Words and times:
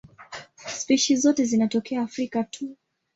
Spishi 0.67 1.15
zote 1.17 1.45
zinatokea 1.45 2.01
Afrika 2.01 2.43
tu. 2.43 2.77